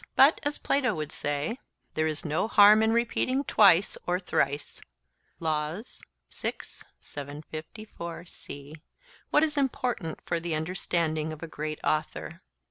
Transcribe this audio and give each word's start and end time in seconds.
But, 0.15 0.39
as 0.41 0.57
Plato 0.57 0.95
would 0.95 1.11
say, 1.11 1.59
'there 1.93 2.07
is 2.07 2.25
no 2.25 2.47
harm 2.47 2.81
in 2.81 2.91
repeating 2.91 3.43
twice 3.43 3.99
or 4.07 4.19
thrice' 4.19 4.81
(Laws) 5.39 6.01
what 9.21 9.43
is 9.43 9.57
important 9.57 10.19
for 10.25 10.39
the 10.39 10.55
understanding 10.55 11.31
of 11.31 11.43
a 11.43 11.47
great 11.47 11.79
author. 11.83 12.41